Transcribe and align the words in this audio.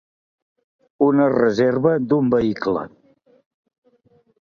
Una 1.09 1.27
reserva 1.35 1.93
d'un 2.09 2.35
vehicle. 2.37 2.89